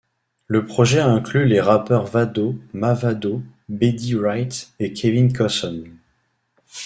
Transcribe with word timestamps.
Le 0.47 0.65
projet 0.65 0.99
inclut 0.99 1.45
les 1.47 1.61
rappeurs 1.61 2.07
Vado, 2.07 2.59
Mavado, 2.73 3.43
Betty 3.69 4.15
Wright 4.15 4.73
et 4.79 4.93
Kevin 4.93 5.31
Cossom. 5.31 5.83